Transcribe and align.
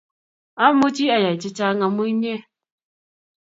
Amuchi 0.65 1.05
ayai 1.15 1.37
chechang 1.41 1.81
amu 1.85 2.03
inye 2.11 2.35